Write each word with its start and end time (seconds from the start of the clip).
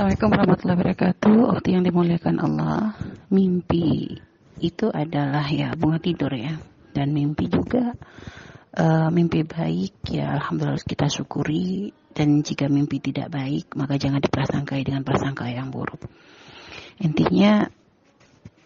Assalamualaikum 0.00 0.32
warahmatullahi 0.32 0.78
wabarakatuh. 0.80 1.36
Waktu 1.52 1.68
yang 1.76 1.84
dimuliakan 1.84 2.36
Allah, 2.40 2.96
mimpi 3.28 4.16
itu 4.56 4.88
adalah 4.88 5.44
ya 5.44 5.76
bunga 5.76 6.00
tidur 6.00 6.32
ya, 6.32 6.56
dan 6.96 7.12
mimpi 7.12 7.52
juga 7.52 7.92
uh, 8.80 9.12
mimpi 9.12 9.44
baik 9.44 10.00
ya 10.08 10.40
alhamdulillah 10.40 10.80
kita 10.88 11.04
syukuri 11.04 11.92
dan 12.16 12.40
jika 12.40 12.72
mimpi 12.72 12.96
tidak 13.04 13.28
baik 13.28 13.76
maka 13.76 14.00
jangan 14.00 14.24
diprasangkai 14.24 14.88
dengan 14.88 15.04
prasangka 15.04 15.52
yang 15.52 15.68
buruk. 15.68 16.00
Intinya 17.04 17.68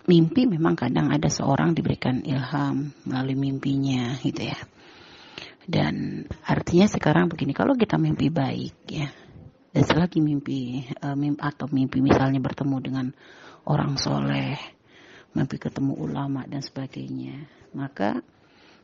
mimpi 0.06 0.46
memang 0.46 0.78
kadang 0.78 1.10
ada 1.10 1.26
seorang 1.26 1.74
diberikan 1.74 2.22
ilham 2.22 2.94
melalui 3.10 3.34
mimpinya 3.34 4.14
gitu 4.22 4.54
ya. 4.54 4.58
Dan 5.66 6.30
artinya 6.46 6.86
sekarang 6.86 7.26
begini, 7.26 7.50
kalau 7.58 7.74
kita 7.74 7.98
mimpi 7.98 8.30
baik 8.30 8.86
ya, 8.86 9.10
dan 9.74 9.82
selagi 9.82 10.22
mimpi, 10.22 10.86
uh, 11.02 11.18
mimpi 11.18 11.42
atau 11.42 11.66
mimpi 11.66 11.98
misalnya 11.98 12.38
bertemu 12.38 12.76
dengan 12.78 13.06
orang 13.66 13.98
soleh, 13.98 14.54
mimpi 15.34 15.58
ketemu 15.58 15.98
ulama 15.98 16.46
dan 16.46 16.62
sebagainya, 16.62 17.50
maka 17.74 18.22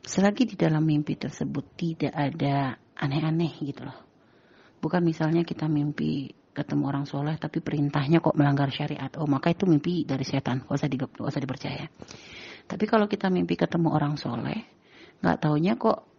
selagi 0.03 0.51
di 0.51 0.55
dalam 0.59 0.83
mimpi 0.83 1.15
tersebut 1.15 1.79
tidak 1.79 2.11
ada 2.11 2.75
aneh-aneh 2.99 3.55
gitu 3.63 3.87
loh. 3.87 3.95
Bukan 4.83 4.99
misalnya 4.99 5.47
kita 5.47 5.71
mimpi 5.71 6.35
ketemu 6.51 6.83
orang 6.91 7.07
soleh 7.07 7.39
tapi 7.39 7.63
perintahnya 7.63 8.19
kok 8.19 8.35
melanggar 8.35 8.67
syariat. 8.67 9.07
Oh 9.15 9.29
maka 9.31 9.55
itu 9.55 9.63
mimpi 9.63 10.03
dari 10.03 10.27
setan, 10.27 10.67
gak 10.67 10.75
usah, 10.75 10.91
di, 10.91 10.99
gak 10.99 11.15
usah 11.15 11.39
dipercaya. 11.39 11.87
Tapi 12.67 12.83
kalau 12.83 13.07
kita 13.07 13.31
mimpi 13.31 13.55
ketemu 13.55 13.95
orang 13.95 14.19
soleh, 14.19 14.59
nggak 15.23 15.37
taunya 15.39 15.79
kok 15.79 16.10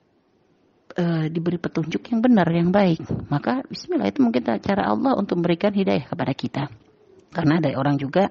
uh, 0.96 1.26
diberi 1.28 1.58
petunjuk 1.58 2.02
yang 2.12 2.20
benar, 2.20 2.48
yang 2.52 2.70
baik, 2.70 3.02
maka 3.28 3.64
Bismillah 3.68 4.08
itu 4.08 4.20
mungkin 4.20 4.44
cara 4.44 4.88
Allah 4.88 5.12
untuk 5.16 5.40
memberikan 5.40 5.72
hidayah 5.72 6.04
kepada 6.08 6.32
kita. 6.32 6.64
Karena 7.32 7.58
ada 7.60 7.72
orang 7.80 7.96
juga 7.96 8.28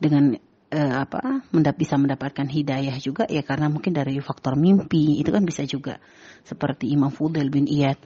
dengan 0.00 0.32
uh, 0.72 0.94
apa 1.04 1.44
mendap 1.52 1.76
bisa 1.76 1.94
mendapatkan 2.00 2.48
hidayah 2.48 2.96
juga 2.98 3.28
ya 3.28 3.44
karena 3.44 3.70
mungkin 3.70 3.94
dari 3.94 4.18
faktor 4.18 4.56
mimpi 4.56 5.20
itu 5.20 5.30
kan 5.30 5.44
bisa 5.44 5.62
juga. 5.68 6.00
Seperti 6.44 6.92
Imam 6.92 7.08
Fudail 7.08 7.48
bin 7.48 7.64
Iyad 7.64 7.96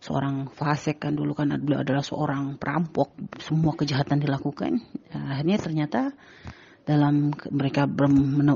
seorang 0.00 0.52
fasik 0.52 1.00
kan 1.00 1.16
dulu 1.16 1.32
kan 1.32 1.56
beliau 1.56 1.80
adalah 1.80 2.04
seorang 2.04 2.60
perampok 2.60 3.16
semua 3.40 3.72
kejahatan 3.76 4.20
dilakukan. 4.20 4.80
Akhirnya 5.12 5.56
ternyata 5.56 6.00
dalam 6.86 7.34
mereka 7.50 7.90
ber, 7.90 8.06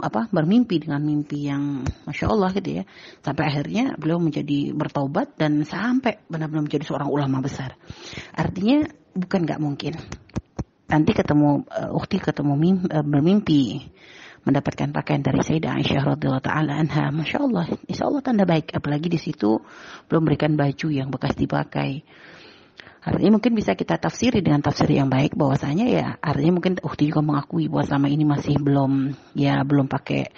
apa, 0.06 0.31
bermimpi 0.31 0.78
dengan 0.86 1.03
mimpi 1.03 1.50
yang 1.50 1.83
masya 2.06 2.31
Allah 2.31 2.55
gitu 2.55 2.81
ya. 2.81 2.84
Sampai 3.27 3.50
akhirnya 3.50 3.98
beliau 3.98 4.23
menjadi 4.23 4.70
bertaubat 4.70 5.34
dan 5.34 5.67
sampai 5.67 6.23
benar-benar 6.31 6.70
menjadi 6.70 6.86
seorang 6.86 7.11
ulama 7.11 7.42
besar. 7.42 7.75
Artinya 8.31 8.86
bukan 9.19 9.41
nggak 9.42 9.61
mungkin. 9.61 9.98
Nanti 10.86 11.11
ketemu 11.11 11.67
uh, 11.67 11.91
ukti 11.98 12.23
ketemu 12.23 12.55
mimpi, 12.55 12.86
uh, 12.86 13.03
bermimpi 13.03 13.62
mendapatkan 14.41 14.89
pakaian 14.95 15.20
dari 15.20 15.45
Sayyidah 15.45 15.77
Aisyah 15.77 16.17
radhiyallahu 16.17 16.47
taala 16.47 16.81
anha 16.81 17.12
masya 17.12 17.45
Allah 17.45 17.67
insya 17.91 18.06
Allah 18.06 18.23
tanda 18.23 18.47
baik. 18.47 18.70
Apalagi 18.78 19.11
di 19.11 19.19
situ 19.19 19.58
belum 20.06 20.23
berikan 20.23 20.55
baju 20.55 20.86
yang 20.86 21.11
bekas 21.11 21.34
dipakai 21.34 22.06
Artinya 23.00 23.40
mungkin 23.40 23.56
bisa 23.56 23.72
kita 23.72 23.96
tafsiri 23.96 24.44
dengan 24.44 24.60
tafsir 24.60 24.92
yang 24.92 25.08
baik 25.08 25.32
bahwasanya 25.32 25.86
ya 25.88 26.06
artinya 26.20 26.60
mungkin 26.60 26.76
Uhti 26.84 27.08
juga 27.08 27.24
mengakui 27.24 27.64
bahwa 27.72 27.88
selama 27.88 28.08
ini 28.12 28.24
masih 28.28 28.60
belum 28.60 29.16
ya 29.32 29.64
belum 29.64 29.88
pakai 29.88 30.28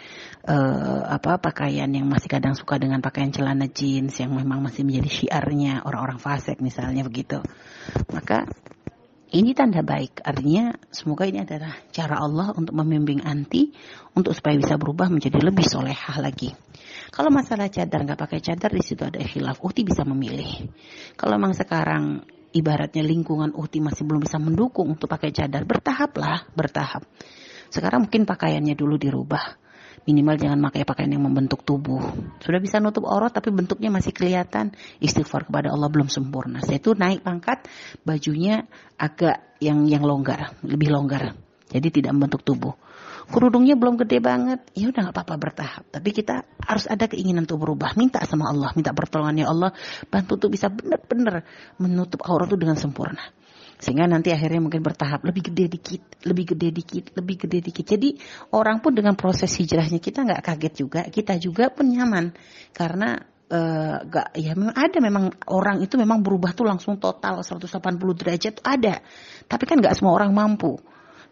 uh, 0.46 1.10
apa 1.10 1.42
pakaian 1.42 1.90
yang 1.90 2.06
masih 2.06 2.30
kadang 2.30 2.54
suka 2.54 2.78
dengan 2.78 3.02
pakaian 3.02 3.34
celana 3.34 3.66
jeans 3.66 4.14
yang 4.22 4.30
memang 4.30 4.62
masih 4.62 4.86
menjadi 4.86 5.10
syiarnya 5.10 5.82
orang-orang 5.82 6.22
fasik 6.22 6.62
misalnya 6.62 7.02
begitu. 7.02 7.42
Maka 8.14 8.46
ini 9.32 9.56
tanda 9.56 9.80
baik, 9.80 10.20
artinya 10.20 10.76
semoga 10.92 11.24
ini 11.24 11.40
adalah 11.40 11.72
cara 11.88 12.20
Allah 12.20 12.52
untuk 12.52 12.76
membimbing 12.76 13.24
anti 13.24 13.72
untuk 14.12 14.36
supaya 14.36 14.60
bisa 14.60 14.76
berubah 14.76 15.08
menjadi 15.08 15.40
lebih 15.40 15.64
solehah 15.64 16.20
lagi. 16.20 16.52
Kalau 17.08 17.32
masalah 17.32 17.72
cadar 17.72 18.04
nggak 18.04 18.20
pakai 18.20 18.44
cadar 18.44 18.68
di 18.68 18.84
situ 18.84 19.02
ada 19.02 19.18
khilaf, 19.18 19.58
Uhti 19.64 19.88
bisa 19.88 20.04
memilih. 20.04 20.68
Kalau 21.16 21.40
memang 21.40 21.56
sekarang 21.56 22.28
ibaratnya 22.52 23.00
lingkungan 23.00 23.56
uhti 23.56 23.80
masih 23.80 24.04
belum 24.04 24.24
bisa 24.24 24.36
mendukung 24.36 24.92
untuk 24.92 25.08
pakai 25.08 25.32
cadar, 25.32 25.64
bertahap 25.64 26.12
lah, 26.20 26.44
bertahap. 26.52 27.04
Sekarang 27.72 28.04
mungkin 28.08 28.28
pakaiannya 28.28 28.76
dulu 28.76 29.00
dirubah. 29.00 29.60
Minimal 30.02 30.34
jangan 30.34 30.58
pakai 30.66 30.82
pakaian 30.82 31.14
yang 31.14 31.24
membentuk 31.24 31.62
tubuh. 31.62 32.02
Sudah 32.42 32.58
bisa 32.58 32.82
nutup 32.82 33.06
aurat 33.06 33.30
tapi 33.30 33.54
bentuknya 33.54 33.86
masih 33.86 34.10
kelihatan. 34.10 34.74
Istighfar 34.98 35.46
kepada 35.46 35.70
Allah 35.70 35.86
belum 35.86 36.10
sempurna. 36.10 36.58
Saya 36.58 36.82
itu 36.82 36.92
naik 36.98 37.22
pangkat, 37.22 37.70
bajunya 38.02 38.66
agak 38.98 39.56
yang 39.62 39.86
yang 39.86 40.02
longgar, 40.02 40.58
lebih 40.66 40.90
longgar. 40.90 41.38
Jadi 41.72 41.88
tidak 41.88 42.12
membentuk 42.12 42.44
tubuh 42.44 42.76
kerudungnya 43.28 43.78
belum 43.78 44.00
gede 44.02 44.18
banget, 44.18 44.60
ya 44.74 44.90
udah 44.90 45.08
nggak 45.08 45.14
apa-apa 45.14 45.36
bertahap. 45.38 45.84
Tapi 45.92 46.10
kita 46.10 46.42
harus 46.64 46.84
ada 46.90 47.06
keinginan 47.06 47.46
untuk 47.46 47.62
berubah, 47.62 47.94
minta 47.94 48.18
sama 48.26 48.50
Allah, 48.50 48.74
minta 48.74 48.90
pertolongannya 48.90 49.46
Allah, 49.46 49.70
bantu 50.10 50.40
untuk 50.40 50.50
bisa 50.52 50.72
benar-benar 50.72 51.46
menutup 51.78 52.24
aurat 52.26 52.50
itu 52.50 52.58
dengan 52.58 52.74
sempurna. 52.74 53.22
Sehingga 53.82 54.06
nanti 54.06 54.30
akhirnya 54.30 54.62
mungkin 54.62 54.78
bertahap 54.78 55.26
lebih 55.26 55.50
gede 55.50 55.66
dikit, 55.74 56.02
lebih 56.22 56.54
gede 56.54 56.68
dikit, 56.70 57.04
lebih 57.18 57.36
gede 57.46 57.58
dikit. 57.66 57.86
Jadi 57.88 58.14
orang 58.54 58.78
pun 58.78 58.94
dengan 58.94 59.18
proses 59.18 59.50
hijrahnya 59.58 59.98
kita 59.98 60.22
nggak 60.22 60.42
kaget 60.42 60.74
juga, 60.78 61.00
kita 61.10 61.34
juga 61.42 61.66
pun 61.66 61.90
nyaman 61.90 62.30
karena 62.70 63.18
uh, 63.50 63.96
gak 64.06 64.38
ya 64.38 64.54
memang 64.54 64.76
ada 64.78 64.98
memang 65.02 65.24
orang 65.50 65.82
itu 65.82 65.98
memang 65.98 66.22
berubah 66.22 66.54
tuh 66.54 66.70
langsung 66.70 67.02
total 67.02 67.42
180 67.42 67.66
derajat 68.14 68.62
tuh 68.62 68.66
ada. 68.70 69.02
Tapi 69.50 69.64
kan 69.66 69.82
nggak 69.82 69.98
semua 69.98 70.14
orang 70.14 70.30
mampu 70.30 70.78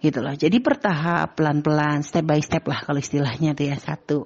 gitu 0.01 0.25
loh. 0.25 0.33
Jadi 0.33 0.57
bertahap, 0.59 1.37
pelan-pelan, 1.37 2.01
step 2.01 2.25
by 2.25 2.41
step 2.41 2.65
lah 2.67 2.81
kalau 2.83 2.99
istilahnya 2.99 3.53
tuh 3.53 3.67
ya 3.69 3.77
satu 3.77 4.19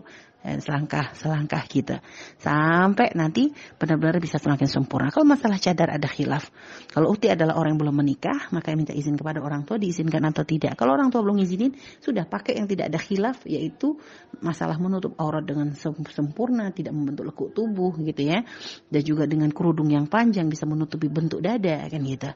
selangkah 0.45 1.17
selangkah 1.17 1.65
gitu 1.73 1.97
sampai 2.37 3.17
nanti 3.17 3.49
benar-benar 3.81 4.21
bisa 4.21 4.37
semakin 4.37 4.69
sempurna. 4.69 5.09
Kalau 5.09 5.25
masalah 5.25 5.57
cadar 5.57 5.89
ada 5.89 6.05
khilaf. 6.05 6.53
Kalau 6.93 7.17
Uti 7.17 7.33
adalah 7.33 7.57
orang 7.57 7.77
yang 7.77 7.81
belum 7.81 7.97
menikah, 7.97 8.53
maka 8.53 8.77
minta 8.77 8.93
izin 8.93 9.17
kepada 9.17 9.41
orang 9.41 9.65
tua 9.65 9.81
diizinkan 9.81 10.21
atau 10.29 10.45
tidak. 10.45 10.77
Kalau 10.77 10.93
orang 10.93 11.09
tua 11.09 11.25
belum 11.25 11.41
izinin, 11.41 11.73
sudah 12.03 12.29
pakai 12.29 12.61
yang 12.61 12.69
tidak 12.69 12.93
ada 12.93 13.01
khilaf, 13.01 13.49
yaitu 13.49 13.97
masalah 14.45 14.77
menutup 14.77 15.17
aurat 15.17 15.43
dengan 15.43 15.73
sempurna, 15.75 16.69
tidak 16.77 16.93
membentuk 16.93 17.25
lekuk 17.25 17.49
tubuh 17.57 17.97
gitu 18.05 18.23
ya, 18.29 18.45
dan 18.93 19.03
juga 19.03 19.25
dengan 19.25 19.49
kerudung 19.49 19.89
yang 19.89 20.05
panjang 20.11 20.47
bisa 20.53 20.69
menutupi 20.69 21.09
bentuk 21.09 21.41
dada 21.41 21.89
kan 21.89 22.01
gitu. 22.05 22.31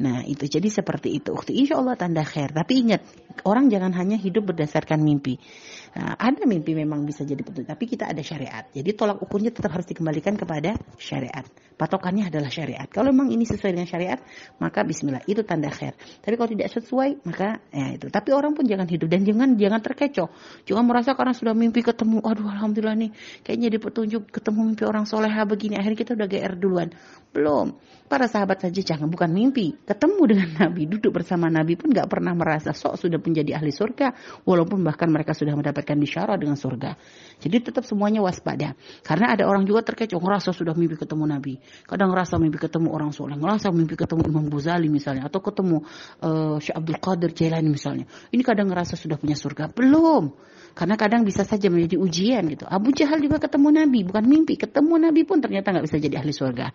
Nah 0.00 0.24
itu 0.24 0.48
jadi 0.48 0.68
seperti 0.70 1.20
itu. 1.20 1.36
Ukti 1.36 1.54
insya 1.60 1.76
Allah 1.76 1.98
tanda 1.98 2.24
khair. 2.24 2.50
Tapi 2.50 2.72
ingat 2.88 3.04
orang 3.44 3.68
jangan 3.68 3.92
hanya 3.96 4.16
hidup 4.16 4.52
berdasarkan 4.52 5.02
mimpi. 5.02 5.36
Nah, 5.90 6.14
ada 6.14 6.46
mimpi 6.46 6.72
memang 6.78 7.02
bisa 7.02 7.26
jadi 7.26 7.42
betul, 7.50 7.66
tapi 7.66 7.84
kita 7.90 8.06
ada 8.06 8.22
syariat. 8.22 8.64
Jadi 8.70 8.90
tolak 8.94 9.18
ukurnya 9.18 9.50
tetap 9.50 9.74
harus 9.74 9.84
dikembalikan 9.90 10.38
kepada 10.38 10.78
syariat. 10.96 11.42
Patokannya 11.80 12.28
adalah 12.28 12.52
syariat. 12.52 12.84
Kalau 12.92 13.08
memang 13.08 13.32
ini 13.32 13.48
sesuai 13.48 13.72
dengan 13.72 13.88
syariat, 13.88 14.20
maka 14.60 14.84
bismillah 14.84 15.24
itu 15.24 15.40
tanda 15.48 15.72
khair. 15.72 15.96
Tapi 16.20 16.36
kalau 16.36 16.52
tidak 16.52 16.68
sesuai, 16.76 17.24
maka 17.24 17.56
ya 17.72 17.96
itu. 17.96 18.12
Tapi 18.12 18.36
orang 18.36 18.52
pun 18.52 18.68
jangan 18.68 18.84
hidup 18.84 19.08
dan 19.08 19.24
jangan 19.24 19.56
jangan 19.56 19.80
terkecoh. 19.80 20.28
Jangan 20.68 20.84
merasa 20.84 21.16
karena 21.16 21.32
sudah 21.32 21.56
mimpi 21.56 21.80
ketemu, 21.80 22.20
aduh 22.20 22.52
alhamdulillah 22.52 23.00
nih, 23.00 23.10
kayaknya 23.40 23.68
di 23.72 23.78
petunjuk 23.80 24.28
ketemu 24.28 24.60
mimpi 24.70 24.84
orang 24.84 25.08
soleha 25.08 25.40
begini, 25.48 25.80
akhirnya 25.80 25.98
kita 26.04 26.12
udah 26.12 26.28
GR 26.28 26.54
duluan. 26.60 26.88
Belum. 27.32 27.72
Para 28.10 28.26
sahabat 28.26 28.58
saja 28.58 28.82
jangan 28.82 29.06
bukan 29.06 29.30
mimpi. 29.30 29.72
Ketemu 29.86 30.22
dengan 30.26 30.48
Nabi, 30.66 30.82
duduk 30.90 31.14
bersama 31.16 31.46
Nabi 31.46 31.78
pun 31.78 31.94
gak 31.94 32.10
pernah 32.10 32.34
merasa 32.34 32.74
sok 32.74 32.98
sudah 32.98 33.22
menjadi 33.22 33.56
ahli 33.56 33.70
surga. 33.70 34.42
Walaupun 34.42 34.82
bahkan 34.82 35.06
mereka 35.08 35.30
sudah 35.30 35.54
mendapatkan 35.54 35.94
bisyara 35.94 36.34
dengan 36.34 36.58
surga. 36.58 36.98
Jadi 37.40 37.72
tetap 37.72 37.88
semuanya 37.88 38.20
waspada. 38.20 38.76
Karena 39.00 39.32
ada 39.32 39.48
orang 39.48 39.64
juga 39.64 39.80
terkecoh, 39.82 40.20
ngerasa 40.20 40.52
sudah 40.52 40.76
mimpi 40.76 41.00
ketemu 41.00 41.24
Nabi. 41.24 41.56
Kadang 41.88 42.12
ngerasa 42.12 42.36
mimpi 42.36 42.60
ketemu 42.60 42.92
orang 42.92 43.10
soleh. 43.16 43.34
Ngerasa 43.40 43.72
mimpi 43.72 43.96
ketemu 43.96 44.28
Imam 44.28 44.46
Ghazali 44.52 44.92
misalnya. 44.92 45.26
Atau 45.26 45.40
ketemu 45.40 45.82
uh, 46.20 46.60
Syekh 46.60 46.76
Abdul 46.76 46.98
Qadir 47.00 47.30
Jailani 47.32 47.68
misalnya. 47.72 48.04
Ini 48.28 48.42
kadang 48.44 48.68
ngerasa 48.68 48.94
sudah 48.94 49.16
punya 49.16 49.34
surga. 49.34 49.72
Belum. 49.72 50.36
Karena 50.70 50.94
kadang 50.94 51.26
bisa 51.26 51.42
saja 51.42 51.66
menjadi 51.66 51.98
ujian 51.98 52.46
gitu. 52.46 52.62
Abu 52.68 52.94
Jahal 52.94 53.18
juga 53.18 53.42
ketemu 53.42 53.68
Nabi, 53.74 54.06
bukan 54.06 54.22
mimpi. 54.22 54.54
Ketemu 54.54 55.10
Nabi 55.10 55.26
pun 55.26 55.42
ternyata 55.42 55.74
nggak 55.74 55.84
bisa 55.88 55.96
jadi 55.98 56.22
ahli 56.22 56.30
surga. 56.30 56.66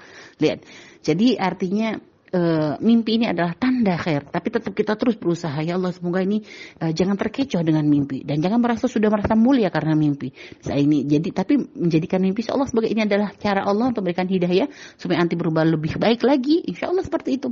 Lihat. 0.43 0.59
Jadi 0.99 1.39
artinya 1.39 1.95
uh, 2.33 2.79
mimpi 2.81 3.21
ini 3.21 3.25
adalah 3.29 3.53
tanda 3.53 3.99
khair, 3.99 4.25
tapi 4.25 4.47
tetap 4.49 4.73
kita 4.73 4.97
terus 4.97 5.19
berusaha. 5.19 5.59
Ya 5.61 5.77
Allah 5.77 5.91
semoga 5.93 6.23
ini 6.23 6.41
uh, 6.81 6.89
jangan 6.89 7.19
terkecoh 7.19 7.61
dengan 7.61 7.85
mimpi. 7.85 8.25
Dan 8.25 8.41
jangan 8.41 8.63
merasa 8.63 8.89
sudah 8.89 9.11
merasa 9.11 9.37
mulia 9.37 9.69
karena 9.69 9.93
mimpi. 9.93 10.33
Saya 10.63 10.81
ini 10.81 11.05
jadi 11.05 11.29
tapi 11.29 11.59
menjadikan 11.59 12.23
mimpi 12.23 12.47
Allah 12.49 12.65
sebagai 12.65 12.89
ini 12.89 13.05
adalah 13.05 13.35
cara 13.35 13.67
Allah 13.67 13.91
untuk 13.91 14.05
memberikan 14.05 14.29
hidayah 14.29 14.69
supaya 14.95 15.21
anti 15.21 15.35
berubah 15.35 15.67
lebih 15.67 15.99
baik 15.99 16.23
lagi. 16.23 16.63
Insya 16.65 16.89
Allah 16.89 17.03
seperti 17.03 17.37
itu. 17.37 17.49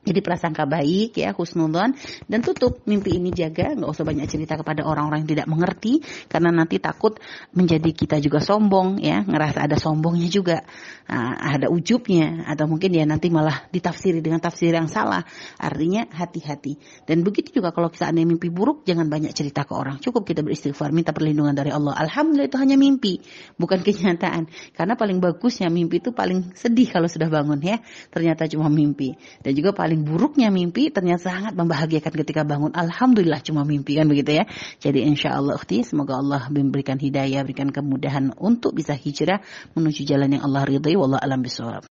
Jadi 0.00 0.20
prasangka 0.24 0.64
baik 0.66 1.14
ya 1.14 1.30
husnudzon. 1.36 1.94
Dan 2.26 2.40
tutup. 2.42 2.82
Mimpi 2.88 3.20
ini 3.20 3.30
jaga. 3.30 3.76
Nggak 3.76 3.90
usah 3.94 4.04
banyak 4.08 4.26
cerita 4.26 4.58
kepada 4.58 4.82
orang-orang 4.82 5.22
yang 5.22 5.30
tidak 5.38 5.46
mengerti. 5.46 6.02
Karena 6.26 6.50
nanti 6.50 6.82
takut 6.82 7.20
menjadi 7.54 7.90
kita 7.92 8.16
juga 8.18 8.42
sombong 8.42 8.98
ya. 8.98 9.22
Ngerasa 9.22 9.68
ada 9.70 9.76
sombongnya 9.78 10.26
juga. 10.32 10.64
Nah, 11.06 11.36
ada 11.38 11.70
ujubnya. 11.70 12.48
Atau 12.48 12.66
mungkin 12.66 12.90
ya 12.90 13.04
nanti 13.06 13.30
malah 13.30 13.70
ditafsir 13.70 14.09
ditafsiri 14.10 14.18
dengan 14.26 14.40
tafsir 14.42 14.74
yang 14.74 14.90
salah. 14.90 15.22
Artinya 15.56 16.10
hati-hati. 16.10 16.74
Dan 17.06 17.22
begitu 17.22 17.62
juga 17.62 17.70
kalau 17.70 17.94
seandainya 17.94 18.26
mimpi 18.34 18.50
buruk, 18.50 18.82
jangan 18.82 19.06
banyak 19.06 19.30
cerita 19.30 19.62
ke 19.62 19.72
orang. 19.78 20.02
Cukup 20.02 20.26
kita 20.26 20.42
beristighfar, 20.42 20.90
minta 20.90 21.14
perlindungan 21.14 21.54
dari 21.54 21.70
Allah. 21.70 21.94
Alhamdulillah 21.94 22.50
itu 22.50 22.58
hanya 22.58 22.74
mimpi, 22.74 23.22
bukan 23.54 23.78
kenyataan. 23.86 24.50
Karena 24.74 24.98
paling 24.98 25.22
bagusnya 25.22 25.70
mimpi 25.70 26.02
itu 26.02 26.10
paling 26.10 26.58
sedih 26.58 26.90
kalau 26.90 27.06
sudah 27.06 27.30
bangun 27.30 27.62
ya. 27.62 27.78
Ternyata 28.10 28.50
cuma 28.50 28.66
mimpi. 28.66 29.14
Dan 29.38 29.54
juga 29.54 29.70
paling 29.70 30.02
buruknya 30.02 30.50
mimpi 30.50 30.90
ternyata 30.90 31.30
sangat 31.30 31.54
membahagiakan 31.54 32.12
ketika 32.26 32.42
bangun. 32.42 32.74
Alhamdulillah 32.74 33.40
cuma 33.46 33.62
mimpi 33.62 33.94
kan 33.94 34.10
begitu 34.10 34.42
ya. 34.42 34.44
Jadi 34.82 35.06
insya 35.06 35.38
Allah 35.38 35.60
semoga 35.70 36.18
Allah 36.18 36.50
memberikan 36.50 36.98
hidayah, 36.98 37.46
berikan 37.46 37.70
kemudahan 37.70 38.34
untuk 38.40 38.74
bisa 38.74 38.96
hijrah 38.96 39.38
menuju 39.78 40.02
jalan 40.02 40.34
yang 40.34 40.42
Allah 40.42 40.66
ridhai. 40.66 40.98
Wallah 40.98 41.20
alam 41.22 41.44
bisawab. 41.44 41.99